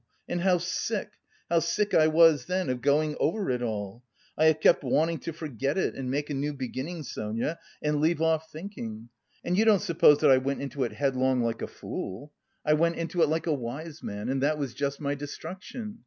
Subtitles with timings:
[0.27, 1.11] And how sick,
[1.47, 4.01] how sick I was then of going over it all!
[4.35, 8.19] I have kept wanting to forget it and make a new beginning, Sonia, and leave
[8.19, 9.09] off thinking.
[9.45, 12.31] And you don't suppose that I went into it headlong like a fool?
[12.65, 15.99] I went into it like a wise man, and that was just my destruction.